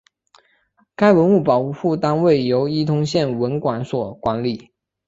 [0.95, 4.71] 该文物保护单位由伊通县文管所管理。